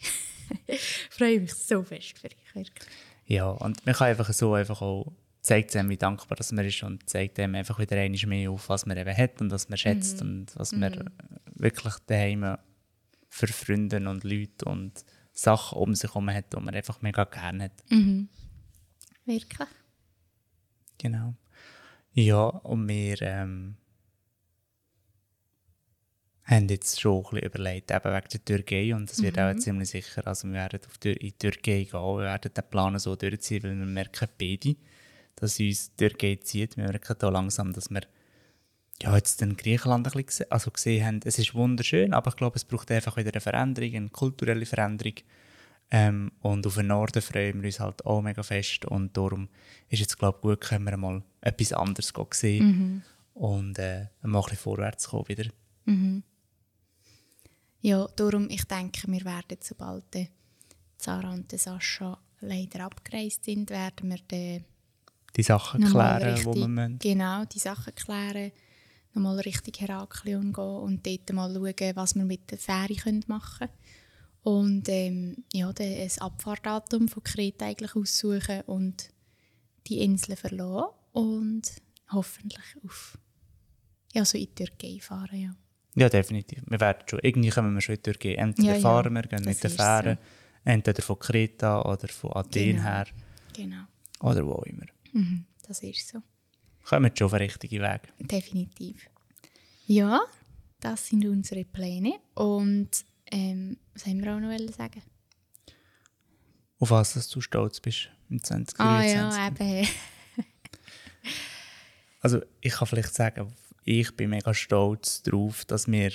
ich 0.66 0.80
freue 1.11 1.40
mich 1.40 1.54
so 1.54 1.82
fest 1.82 2.18
für 2.18 2.28
dich, 2.28 2.54
wirklich. 2.54 2.88
ja. 3.26 3.49
Und 3.49 3.84
man 3.87 3.94
kann 3.94 4.08
einfach 4.08 4.32
so 4.32 4.54
einfach 4.54 4.82
auch 4.82 5.12
zeigt 5.44 5.76
einem, 5.76 5.90
wie 5.90 5.96
dankbar 5.99 6.37
dass 6.37 6.52
man 6.52 6.64
ist 6.64 6.82
und 6.82 7.08
zeigt 7.08 7.38
einem 7.38 7.54
einfach 7.54 7.78
wieder 7.78 7.96
einmal 7.96 8.26
mehr 8.26 8.50
auf, 8.50 8.68
was 8.70 8.87
man 8.87 8.96
eben 8.96 9.14
hat 9.14 9.40
und 9.40 9.50
was 9.50 9.68
man 9.68 9.76
schätzt 9.76 10.23
und 10.23 10.46
was 10.56 10.73
man 10.73 11.11
wirklich 11.54 11.94
daheim 12.06 12.56
für 13.28 13.46
Freunde 13.49 14.08
und 14.08 14.25
Leute 14.25 14.64
und 14.64 15.04
Sachen 15.32 15.78
um 15.78 15.94
sich 15.94 16.11
herum 16.11 16.30
hat, 16.30 16.52
die 16.52 16.61
man 16.61 16.75
einfach 16.75 17.02
mega 17.02 17.25
gerne 17.25 17.64
hat. 17.64 17.90
Mhm. 17.90 18.28
Wirklich? 19.26 19.68
Genau. 20.99 21.34
Ja, 22.16 22.44
und 22.44 22.88
wir 22.88 23.21
ähm, 23.23 23.75
haben 26.44 26.68
jetzt 26.68 27.00
schon 27.00 27.16
ein 27.16 27.23
bisschen 27.23 27.47
überlegt, 27.47 27.90
eben 27.90 28.04
wegen 28.04 28.28
der 28.33 28.44
Türkei, 28.44 28.94
und 28.94 29.11
es 29.11 29.21
wird 29.21 29.37
auch 29.38 29.56
ziemlich 29.56 29.90
sicher, 29.90 30.25
also 30.25 30.47
wir 30.47 30.54
werden 30.54 30.80
auf 30.87 30.97
die, 30.99 31.12
in 31.12 31.28
die 31.28 31.33
Türkei 31.33 31.83
gehen, 31.83 31.92
wir 31.92 32.18
werden 32.18 32.54
den 32.54 32.71
Plan 32.71 32.97
so 33.00 33.16
durchziehen, 33.16 33.64
weil 33.64 33.76
wir 33.76 33.87
merken 33.87 34.28
beide, 34.38 34.76
dass 35.35 35.59
uns 35.59 35.90
die 35.97 35.97
Türkei 35.97 36.38
zieht. 36.40 36.76
Wir 36.76 36.85
merken 36.85 37.16
da 37.18 37.28
langsam, 37.28 37.73
dass 37.73 37.90
wir 37.90 38.02
ja, 39.02 39.16
jetzt 39.16 39.42
in 39.42 39.56
Griechenland 39.56 40.06
ein 40.06 40.25
bisschen 40.25 40.49
also 40.52 40.71
gesehen 40.71 41.04
haben, 41.04 41.21
es 41.25 41.40
ist 41.40 41.54
wunderschön, 41.54 42.14
aber 42.14 42.30
ich 42.30 42.37
glaube, 42.37 42.56
es 42.56 42.64
braucht 42.64 42.92
einfach 42.92 43.16
wieder 43.16 43.33
eine 43.33 43.40
Veränderung, 43.40 43.94
eine 43.94 44.09
kulturelle 44.11 44.66
Veränderung. 44.66 45.14
Ähm, 45.90 46.32
und 46.40 46.66
auf 46.66 46.74
den 46.74 46.88
Norden 46.88 47.22
freuen 47.22 47.60
wir 47.62 47.66
uns 47.68 47.78
halt 47.80 48.04
auch 48.04 48.20
mega 48.22 48.42
fest. 48.42 48.84
Und 48.86 49.16
darum 49.16 49.48
ist 49.88 50.00
jetzt, 50.00 50.18
glaube 50.18 50.38
ich, 50.38 50.42
gut, 50.42 50.60
können 50.62 50.84
wir 50.86 50.96
mal 50.96 51.22
etwas 51.40 51.72
anderes 51.72 52.12
sehen 52.32 52.66
Mhm. 52.66 53.02
und 53.34 53.78
äh, 53.78 54.06
mal 54.22 54.38
ein 54.38 54.42
bisschen 54.44 54.58
vorwärts 54.58 55.08
kommen 55.08 55.28
wieder. 55.28 55.44
Ja, 57.80 58.08
darum, 58.16 58.48
ich 58.48 58.64
denke, 58.64 59.06
wir 59.12 59.24
werden, 59.24 59.58
sobald 59.60 60.12
die 60.14 60.28
Sarah 60.96 61.32
und 61.34 61.50
Sascha 61.58 62.18
leider 62.40 62.86
abgereist 62.86 63.44
sind, 63.44 63.68
werden 63.70 64.08
wir 64.10 64.18
dann 64.26 64.64
Die 65.36 65.42
Sachen 65.42 65.84
klären, 65.84 66.22
richtig, 66.32 66.54
wir 66.54 66.68
müssen. 66.68 66.98
Genau, 66.98 67.44
die 67.44 67.58
Sachen 67.58 67.94
klären, 67.94 68.52
nochmal 69.12 69.38
richtig 69.40 69.80
Heraklion 69.80 70.52
gehen 70.52 70.64
und 70.64 71.06
dort 71.06 71.32
mal 71.34 71.52
schauen, 71.54 71.96
was 71.96 72.14
wir 72.14 72.24
mit 72.24 72.50
der 72.50 72.58
Fähre 72.58 73.20
machen 73.26 73.68
können. 73.68 73.72
Und 74.44 74.88
ähm, 74.90 75.44
ja, 75.52 75.72
dann 75.72 75.86
ein 75.86 76.10
Abfahrtdatum 76.18 77.08
von 77.08 77.22
Kreta 77.24 77.66
eigentlich 77.66 77.96
aussuchen 77.96 78.60
und 78.66 79.08
die 79.86 79.98
Inseln 80.02 80.36
verlassen 80.36 80.90
und 81.12 81.62
hoffentlich 82.12 82.62
auf 82.84 83.18
ja, 84.12 84.24
so 84.24 84.38
in 84.38 84.44
die 84.46 84.54
Türkei 84.54 84.98
fahren, 85.00 85.40
ja. 85.40 85.56
Ja, 85.96 86.08
definitiv. 86.08 86.62
Wir 86.68 86.78
werden 86.80 87.02
schon, 87.08 87.18
irgendwie 87.22 87.50
kommen 87.50 87.74
wir 87.74 87.80
schon 87.80 87.94
in 87.96 88.02
die 88.02 88.12
Türkei. 88.12 88.34
Entweder 88.34 88.74
Ja, 88.74 88.80
fahren 88.80 89.12
wir, 89.14 89.22
gehen 89.22 89.38
das 89.42 89.46
mit 89.46 89.62
der 89.62 89.70
Fähre, 89.70 90.18
entweder 90.64 91.02
von 91.02 91.18
Kreta 91.18 91.82
oder 91.82 92.06
von 92.08 92.32
Athen 92.36 92.76
Genau. 92.76 92.82
her 92.82 93.06
Genau, 93.54 93.84
oder 94.20 94.44
wo 94.46 94.62
immer. 94.66 94.86
mhm, 95.12 95.46
das 95.66 95.82
ist 95.82 96.08
so. 96.08 96.18
Kommen 96.84 97.04
wir 97.10 97.12
schon 97.16 97.24
auf 97.26 97.32
den 97.32 97.40
richtigen 97.42 97.80
Weg. 97.82 98.12
Definitiv. 98.20 99.08
Ja, 99.86 100.20
das 100.80 101.06
sind 101.08 101.24
unsere 101.26 101.64
Pläne. 101.64 102.14
Und 102.34 102.90
ähm, 103.34 103.76
was 103.92 104.06
haben 104.06 104.22
wir 104.22 104.34
auch 104.34 104.40
noch 104.40 104.72
sagen? 104.72 105.02
Auf 106.78 106.90
was 106.90 107.14
dass 107.14 107.28
du 107.28 107.40
stolz 107.40 107.80
bist 107.80 108.10
im 108.30 108.42
2023. 108.42 108.78
Ah 108.78 109.02
ja, 109.04 109.48
eben. 109.48 109.88
Also 112.20 112.40
ich 112.62 112.72
kann 112.72 112.88
vielleicht 112.88 113.14
sagen, 113.14 113.52
ich 113.84 114.16
bin 114.16 114.30
mega 114.30 114.54
stolz 114.54 115.22
darauf, 115.24 115.66
dass 115.66 115.86
wir 115.86 116.10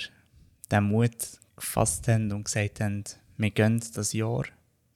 den 0.68 0.84
Mut 0.84 1.14
gefasst 1.54 2.08
haben 2.08 2.32
und 2.32 2.46
gesagt 2.46 2.80
haben, 2.80 3.04
wir 3.36 3.50
gehen 3.50 3.80
das 3.94 4.12
Jahr, 4.12 4.42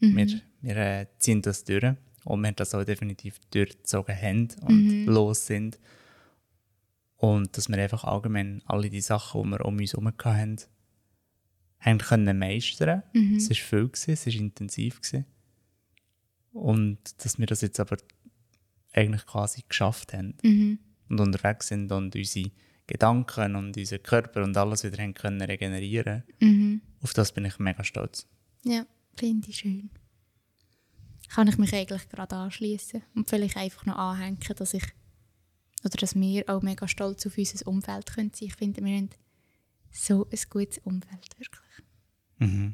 wir, 0.00 0.26
wir 0.60 0.76
äh, 0.76 1.06
ziehen 1.18 1.40
das 1.40 1.62
durch 1.62 1.94
und 2.24 2.42
wir 2.42 2.50
das 2.50 2.74
auch 2.74 2.82
definitiv 2.82 3.38
durchgezogen 3.52 4.16
haben 4.20 4.48
und 4.62 5.06
los 5.06 5.46
sind. 5.46 5.78
Und 7.16 7.56
dass 7.56 7.68
wir 7.68 7.78
einfach 7.78 8.02
allgemein 8.02 8.62
alle 8.66 8.90
die 8.90 9.00
Sachen, 9.00 9.44
die 9.44 9.50
wir 9.50 9.64
um 9.64 9.76
uns 9.76 9.92
herum 9.92 10.08
hatten, 10.08 10.58
haben 11.84 11.98
können 11.98 12.38
meistern. 12.38 13.02
Es 13.36 13.48
war 13.50 13.56
viel, 13.56 13.88
gewesen, 13.88 14.10
es 14.12 14.26
war 14.26 14.34
intensiv. 14.34 15.00
Gewesen. 15.00 15.24
Und 16.52 16.98
dass 17.24 17.38
wir 17.38 17.46
das 17.46 17.60
jetzt 17.60 17.80
aber 17.80 17.96
eigentlich 18.92 19.26
quasi 19.26 19.64
geschafft 19.68 20.12
haben 20.12 20.34
Mhm. 20.42 20.78
und 21.08 21.20
unterwegs 21.20 21.68
sind 21.68 21.90
und 21.90 22.14
unsere 22.14 22.50
Gedanken 22.86 23.56
und 23.56 23.76
unseren 23.76 24.02
Körper 24.02 24.44
und 24.44 24.56
alles 24.56 24.84
wieder 24.84 25.02
haben 25.02 25.14
können 25.14 25.40
regenerieren 25.42 26.22
Mhm. 26.40 26.80
Auf 27.00 27.12
das 27.12 27.32
bin 27.32 27.44
ich 27.44 27.58
mega 27.58 27.82
stolz. 27.84 28.26
Ja, 28.64 28.86
finde 29.16 29.50
ich 29.50 29.58
schön. 29.58 29.90
Kann 31.28 31.48
ich 31.48 31.58
mich 31.58 31.74
eigentlich 31.74 32.08
gerade 32.08 32.36
anschließen 32.36 33.02
und 33.14 33.28
vielleicht 33.28 33.56
einfach 33.56 33.84
noch 33.86 33.96
anhängen, 33.96 34.38
dass 34.56 34.74
ich 34.74 34.84
oder 35.84 35.96
dass 35.98 36.14
wir 36.14 36.48
auch 36.48 36.62
mega 36.62 36.86
stolz 36.88 37.26
auf 37.26 37.36
unser 37.36 37.66
Umfeld 37.66 38.06
können 38.14 38.30
sein. 38.32 38.48
Ich 38.48 38.54
finde, 38.54 38.82
wir 38.84 38.96
haben 38.96 39.10
so 39.94 40.26
ein 40.30 40.38
gutes 40.50 40.78
Umfeld, 40.78 41.28
wirklich. 41.38 42.70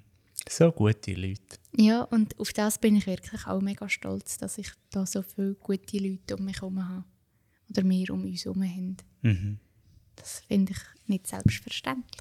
So 0.48 0.72
gute 0.72 1.12
Leute. 1.12 1.58
Ja, 1.76 2.02
und 2.02 2.38
auf 2.40 2.52
das 2.52 2.78
bin 2.78 2.96
ich 2.96 3.06
wirklich 3.06 3.46
auch 3.46 3.60
mega 3.60 3.88
stolz, 3.88 4.38
dass 4.38 4.58
ich 4.58 4.70
da 4.90 5.06
so 5.06 5.22
viele 5.22 5.54
gute 5.54 5.98
Leute 5.98 6.36
um 6.36 6.44
mich 6.44 6.56
herum 6.60 6.88
habe. 6.88 7.04
Oder 7.68 7.88
wir 7.88 8.10
um 8.10 8.24
uns 8.24 8.44
herum 8.44 8.62
haben. 8.64 8.96
Mhm. 9.22 9.58
Das 10.16 10.40
finde 10.40 10.72
ich 10.72 11.08
nicht 11.08 11.26
selbstverständlich. 11.26 12.20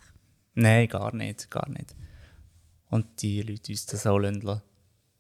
Nein, 0.54 0.88
gar 0.88 1.16
nicht, 1.16 1.50
gar 1.50 1.68
nicht. 1.70 1.96
Und 2.90 3.22
die 3.22 3.42
Leute 3.42 3.72
uns 3.72 3.86
das 3.86 4.06
auch 4.06 4.20
lassen, 4.20 4.62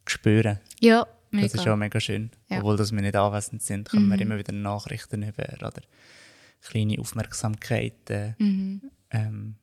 spüren. 0.05 0.59
Ja, 0.79 1.07
mega. 1.31 1.47
Das 1.47 1.55
ist 1.55 1.67
auch 1.67 1.77
mega 1.77 1.99
schön. 1.99 2.29
Ja. 2.49 2.57
Mhm. 2.57 2.61
Obwohl 2.61 2.77
dass 2.77 2.91
wir 2.91 3.01
nicht 3.01 3.15
anwesend 3.15 3.63
sind, 3.63 3.89
können 3.89 4.07
wir 4.09 4.19
immer 4.19 4.37
wieder 4.37 4.53
Nachrichten 4.53 5.23
über 5.23 5.47
oder 5.55 5.81
kleine 6.61 6.99
Aufmerksamkeiten, 6.99 8.35
Mhm. 8.37 8.81
ähm, 9.11 9.55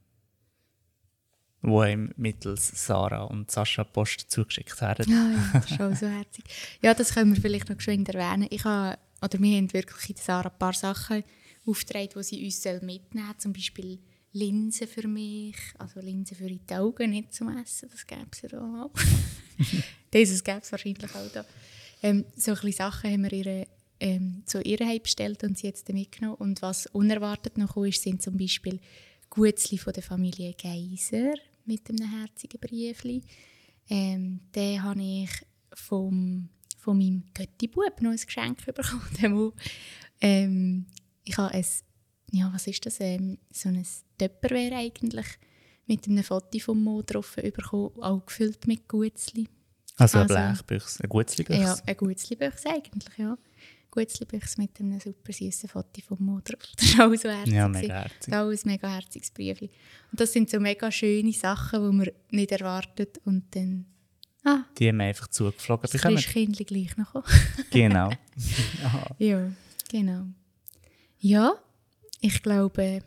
wo 1.67 1.83
ihm 1.83 2.13
mittels 2.17 2.87
Sarah 2.87 3.25
und 3.25 3.51
Sascha 3.51 3.83
Post 3.85 4.31
zugeschickt 4.31 4.81
werden. 4.81 5.11
Ja, 5.11 5.31
ja, 5.31 5.61
das 5.61 5.71
ist 5.71 5.81
auch 5.81 5.95
so 5.95 6.07
herzig. 6.07 6.45
Ja, 6.81 6.95
das 6.95 7.13
können 7.13 7.35
wir 7.35 7.43
vielleicht 7.43 7.69
noch 7.69 7.77
geschwind 7.77 8.09
erwähnen. 8.09 8.47
Ich 8.51 8.65
habe, 8.65 8.99
oder 9.21 9.41
wir 9.41 9.57
haben 9.57 9.73
wirklich 9.73 10.11
in 10.11 10.15
der 10.15 10.25
Sarah 10.25 10.49
ein 10.49 10.59
paar 10.59 10.75
Sachen 10.75 11.25
aufgetragen, 11.67 12.11
die 12.17 12.23
sie 12.23 12.45
uns 12.45 12.65
mitnehmen 12.83 13.27
soll. 13.27 13.39
Zum 13.39 13.53
Beispiel 13.53 13.99
Linsen 14.33 14.87
für 14.87 15.09
mich, 15.09 15.57
also 15.79 16.01
Linsen 16.01 16.37
für 16.37 16.47
die 16.47 16.75
Augen, 16.75 17.11
nicht 17.11 17.35
zum 17.35 17.49
Essen, 17.59 17.89
das 17.91 18.07
gäbe 18.07 18.27
es 18.31 18.43
ja 18.43 18.59
auch. 18.61 18.91
Dieses 20.13 20.45
gäbe 20.45 20.61
es 20.63 20.71
wahrscheinlich 20.71 21.05
auch 21.05 21.33
da. 21.33 21.45
Ähm, 22.03 22.25
so 22.37 22.53
ein 22.53 22.73
Sachen 22.73 23.11
haben 23.11 23.23
wir 23.25 23.33
ihr, 23.33 23.67
ähm, 23.99 24.43
zu 24.47 24.61
ihr 24.61 24.79
bestellt 25.01 25.43
und 25.43 25.59
sie 25.59 25.67
jetzt 25.67 25.93
mitgenommen. 25.93 26.37
Und 26.37 26.63
was 26.63 26.87
unerwartet 26.87 27.59
noch 27.59 27.75
kam, 27.75 27.87
ist, 27.87 28.03
sind 28.03 28.23
zum 28.23 28.37
Beispiel 28.37 28.79
Gutzli 29.31 29.79
von 29.79 29.93
der 29.93 30.03
Familie 30.03 30.55
Geiser 30.55 31.35
mit 31.67 31.89
einem 31.89 32.09
herzigen 32.11 32.61
Briefli. 32.61 33.23
Ähm, 33.89 34.41
den 34.55 34.83
habe 34.83 35.03
ich 35.03 35.31
vom, 35.75 36.49
von 36.79 36.99
meinem 36.99 37.25
Götti-Bub 37.35 38.01
noch 38.01 38.11
ein 38.11 38.17
Geschenk 38.17 38.65
bekommen. 38.65 39.53
Ähm, 40.23 40.87
ich 41.25 41.37
habe 41.37 41.53
ein, 41.53 41.65
ja, 42.33 42.51
was 42.55 42.67
ist 42.67 42.87
das, 42.87 43.01
ähm, 43.01 43.37
so 43.53 43.69
ein 43.69 43.85
Töpperware 44.17 44.77
eigentlich, 44.77 45.27
mit 45.87 46.09
einem 46.09 46.25
Foto 46.25 46.59
vom 46.59 46.83
Mo 46.83 47.03
drauf 47.03 47.37
bekommen, 47.37 47.91
auch 48.01 48.25
gefüllt 48.25 48.67
mit 48.67 48.89
Gutzli. 48.89 49.47
Also 49.97 50.19
eine 50.21 50.31
Also- 50.35 50.63
Blechbüchse, 50.65 51.01
eine 51.01 51.09
Gutzli-Büchse. 51.11 51.61
Ja, 51.63 51.77
ein 51.87 51.97
Gutzli-Büchse 51.99 52.71
eigentlich, 52.71 53.19
ja. 53.19 53.37
Gutzli-Büchse 53.97 54.61
mit 54.61 54.79
einem 54.81 55.01
super 55.01 55.33
süßen 55.33 55.69
Foto 55.69 56.01
vom 56.07 56.19
Mo 56.25 56.41
drauf. 56.45 56.61
Das 56.77 56.85
ist 56.89 57.01
auch 57.01 57.15
so 57.15 57.29
herzig. 57.29 57.55
Ja, 57.55 57.69
mega 57.69 57.95
herzig. 58.03 58.19
Das 58.21 58.29
ist 58.29 58.35
auch 58.35 58.51
ein 58.51 58.71
mega 58.73 58.89
herziges 58.89 59.31
Briefli. 59.31 59.71
Und 60.13 60.21
das 60.21 60.33
sind 60.33 60.51
so 60.51 60.61
mega 60.61 60.91
schöne 60.93 61.33
Sachen, 61.33 61.83
die 61.91 61.97
man 61.97 62.09
nicht 62.31 62.53
erwartet 62.53 63.19
und 63.25 63.45
dann... 63.57 63.87
Ah, 64.45 64.65
Die 64.79 64.89
haben 64.89 65.01
einfach 65.01 65.27
zugeflogen 65.29 65.83
das 65.83 65.93
bekommen. 65.93 66.17
Christkindli 66.17 66.65
gleich 66.65 66.97
noch. 66.97 67.25
Genau. 67.71 68.11
ja, 69.19 69.51
genau. 69.91 70.27
Ja, 71.19 71.55
ich 72.21 72.43
glaube... 72.43 73.01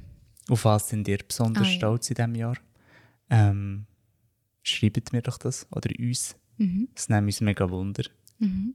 Auf 0.49 0.65
was 0.65 0.89
sind 0.89 1.07
ihr 1.07 1.19
besonders 1.19 1.67
Ah, 1.67 1.71
stolz 1.71 2.09
in 2.09 2.15
diesem 2.15 2.35
Jahr? 2.35 2.57
Ähm, 3.29 3.85
schreibt 4.63 5.13
mir 5.13 5.21
doch 5.21 5.37
das 5.37 5.67
oder 5.71 5.89
uns. 5.99 6.35
Mhm. 6.57 6.89
Es 6.95 7.07
nimmt 7.07 7.25
uns 7.27 7.39
mega 7.41 7.69
Wunder, 7.69 8.03
Mhm. 8.39 8.73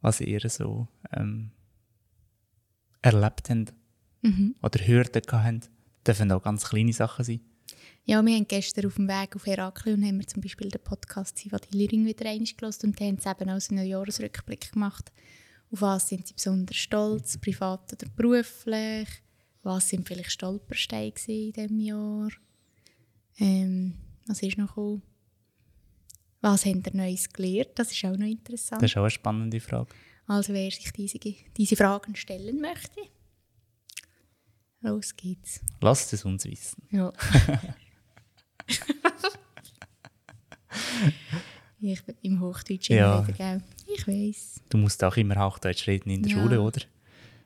Was 0.00 0.20
ihr 0.20 0.40
so 0.48 0.88
ähm, 1.12 1.50
erlebt 3.02 3.50
habt 3.50 3.74
Mhm. 4.22 4.54
oder 4.62 4.86
Hürden 4.86 5.22
gehabt 5.22 5.32
habt. 5.64 5.70
Dürfen 6.06 6.30
auch 6.32 6.42
ganz 6.42 6.68
kleine 6.68 6.92
Sachen 6.92 7.24
sein. 7.24 7.40
Ja, 8.04 8.22
wir 8.24 8.34
haben 8.34 8.46
gestern 8.46 8.86
auf 8.86 8.96
dem 8.96 9.08
Weg 9.08 9.34
auf 9.36 9.46
Heraklion 9.46 10.04
haben 10.04 10.18
wir 10.18 10.26
zum 10.26 10.42
Beispiel 10.42 10.68
den 10.68 10.82
Podcast 10.82 11.38
«Siva 11.38 11.58
Dillering» 11.58 12.04
wieder 12.04 12.24
gehört 12.24 12.84
und 12.84 13.00
haben 13.00 13.18
sie 13.18 13.30
eben 13.30 13.48
auch 13.50 13.60
so 13.60 13.74
einen 13.74 13.86
Jahresrückblick 13.86 14.72
gemacht. 14.72 15.10
Auf 15.70 15.80
was 15.82 16.08
sind 16.08 16.26
sie 16.26 16.34
besonders 16.34 16.76
stolz, 16.76 17.38
privat 17.38 17.92
oder 17.92 18.10
beruflich? 18.16 19.08
Was 19.62 19.88
sind 19.88 20.06
vielleicht 20.06 20.32
Stolpersteine 20.32 21.12
in 21.28 21.52
diesem 21.52 21.80
Jahr? 21.80 22.28
Ähm, 23.38 23.94
was 24.26 24.42
ist 24.42 24.58
noch 24.58 24.68
gekommen? 24.68 25.02
Was 26.40 26.64
haben 26.64 26.82
ihr 26.86 26.94
Neues 26.96 27.28
gelernt? 27.32 27.70
Das 27.74 27.92
ist 27.92 28.04
auch 28.04 28.16
noch 28.16 28.26
interessant. 28.26 28.82
Das 28.82 28.90
ist 28.90 28.96
auch 28.96 29.02
eine 29.02 29.10
spannende 29.10 29.60
Frage. 29.60 29.88
Also 30.26 30.52
wer 30.54 30.70
sich 30.70 30.90
diese, 30.92 31.18
diese 31.18 31.76
Fragen 31.76 32.14
stellen 32.16 32.60
möchte, 32.60 33.00
los 34.80 35.14
geht's. 35.16 35.60
Lasst 35.80 36.12
es 36.12 36.24
uns 36.24 36.44
wissen. 36.44 36.82
Ja. 36.90 37.12
ich 41.80 42.02
bin 42.04 42.14
im 42.22 42.40
Hochdeutschen 42.40 42.96
Ja. 42.96 43.26
wieder, 43.26 43.36
gell? 43.36 43.62
Ich 43.92 44.06
weiß. 44.06 44.60
Du 44.68 44.78
musst 44.78 45.02
auch 45.04 45.16
immer 45.16 45.36
Hochdeutsch 45.44 45.86
reden 45.88 46.10
in 46.10 46.22
der 46.22 46.32
Ja. 46.32 46.38
Schule, 46.42 46.60
oder? 46.60 46.80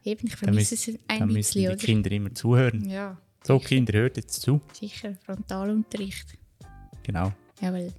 Eben, 0.04 0.26
ich 0.26 0.36
vermisse 0.36 0.74
es 0.74 0.88
ein 1.08 1.20
dann 1.20 1.32
bisschen, 1.32 1.62
müssen 1.64 1.78
die 1.78 1.86
Kinder 1.86 2.10
immer 2.12 2.34
zuhören. 2.34 2.88
Ja. 2.88 3.16
So, 3.42 3.56
sicher. 3.58 3.68
Kinder, 3.68 3.92
hört 3.94 4.16
jetzt 4.18 4.40
zu. 4.42 4.60
Sicher, 4.72 5.16
Frontalunterricht. 5.24 6.36
Genau. 7.02 7.32
Jawohl. 7.60 7.92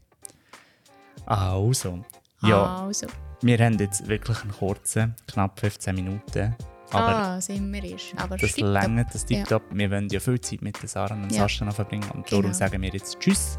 Also. 1.25 1.99
Ja. 2.41 2.85
Also. 2.85 3.07
Wir 3.41 3.57
haben 3.59 3.77
jetzt 3.79 4.07
wirklich 4.07 4.41
einen 4.41 4.51
kurzen, 4.51 5.15
knapp 5.27 5.59
15 5.59 5.95
Minuten. 5.95 6.55
Aber 6.91 7.15
ah, 7.15 7.41
sind 7.41 7.71
wir 7.73 7.83
ist. 7.83 8.13
Aber 8.15 8.37
das 8.37 8.57
längert, 8.57 9.13
das 9.13 9.25
tiptop. 9.25 9.63
Ja. 9.71 9.77
Wir 9.77 9.91
wollen 9.91 10.09
ja 10.09 10.19
viel 10.19 10.39
Zeit 10.39 10.61
mit 10.61 10.81
den 10.81 10.87
Sarah 10.87 11.15
und 11.15 11.31
ja. 11.31 11.41
Sascha 11.41 11.69
verbringen. 11.71 12.09
Und 12.11 12.31
darum 12.31 12.43
genau. 12.43 12.53
sagen 12.53 12.81
wir 12.81 12.89
jetzt 12.89 13.19
Tschüss. 13.19 13.57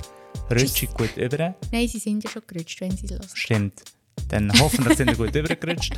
Rutschig 0.51 0.95
gut 0.95 1.17
über. 1.17 1.55
Nein, 1.73 1.89
sie 1.89 1.99
sind 1.99 2.23
ja 2.23 2.31
schon 2.31 2.43
gerutscht, 2.47 2.81
wenn 2.81 2.97
sie 2.97 3.07
es 3.07 3.13
hören. 3.13 3.29
Stimmt. 3.35 3.83
Dann 4.29 4.53
hoffentlich 4.61 4.97
sind 4.97 5.11
sie 5.11 5.17
gut 5.17 5.35
übergerutscht. 5.35 5.95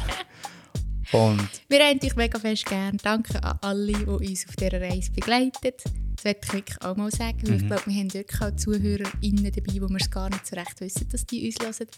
Und 1.13 1.49
wir 1.69 1.81
haben 1.81 1.99
dich 1.99 2.17
mega 2.17 2.39
fest 2.39 2.67
gern. 2.67 2.99
Danke 3.03 3.43
an 3.43 3.59
alle, 3.63 3.93
die 3.93 4.05
uns 4.05 4.47
auf 4.49 4.57
dieser 4.57 4.81
Reise 4.81 5.11
begleiten. 5.13 5.73
Das 6.19 6.25
wollte 6.25 6.41
ich 6.43 6.53
wirklich 6.53 6.83
auch 6.83 6.97
mal 6.97 7.11
sagen. 7.13 7.39
Mhm. 7.45 7.55
Ich 7.55 7.67
glaube, 7.67 7.83
wir 7.87 7.95
haben 7.95 8.13
wirklich 8.13 8.41
auch 8.41 8.57
ZuhörerInnen 8.57 9.53
dabei, 9.53 9.73
die 9.73 9.81
wir 9.81 9.97
es 9.97 10.11
gar 10.11 10.29
nicht 10.29 10.45
so 10.45 10.57
recht 10.57 10.81
wissen, 10.81 11.09
dass 11.11 11.25
die 11.27 11.47
uns 11.47 11.65
hören. 11.65 11.89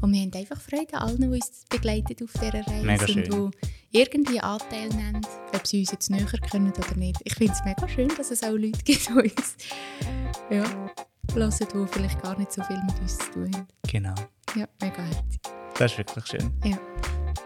Und 0.00 0.12
wir 0.12 0.20
haben 0.20 0.32
einfach 0.32 0.60
Freude 0.60 0.94
an 0.94 1.08
allen, 1.08 1.20
die 1.20 1.26
uns 1.26 1.64
begleiten 1.68 2.16
auf 2.22 2.32
dieser 2.34 2.66
Reise. 2.66 2.86
Mega 2.86 3.08
schön. 3.08 3.32
Und 3.32 3.56
die 3.92 3.98
irgendwie 3.98 4.38
Anteil 4.38 4.88
nehmen, 4.90 5.26
ob 5.52 5.66
sie 5.66 5.80
uns 5.80 5.90
jetzt 5.90 6.08
näher 6.08 6.24
können 6.24 6.72
oder 6.72 6.96
nicht. 6.96 7.18
Ich 7.24 7.34
finde 7.34 7.52
es 7.52 7.64
mega 7.64 7.88
schön, 7.88 8.12
dass 8.16 8.30
es 8.30 8.44
auch 8.44 8.52
Leute 8.52 8.80
gibt, 8.84 9.08
die 9.08 9.12
uns 9.12 9.56
ja, 10.50 10.64
hören, 11.34 11.52
die 11.58 11.86
vielleicht 11.92 12.22
gar 12.22 12.38
nicht 12.38 12.52
so 12.52 12.62
viel 12.62 12.80
mit 12.86 13.00
uns 13.00 13.18
zu 13.18 13.30
tun 13.32 13.50
haben. 13.56 13.66
Genau. 13.90 14.14
Ja, 14.54 14.68
mega 14.80 15.02
herzig. 15.02 15.40
Das 15.76 15.90
ist 15.90 15.98
wirklich 15.98 16.26
schön. 16.26 16.52
Ja. 16.64 16.78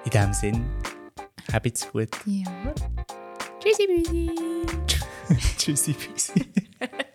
In 0.04 0.10
diesem 0.10 0.34
Sinn, 0.34 0.70
habt's 1.50 1.90
gut. 1.90 2.10
Ja. 2.26 2.74
Tschüssi, 3.60 3.86
Büsi. 3.86 4.30
Tschüssi, 5.58 5.92
Büchsi. 5.92 6.44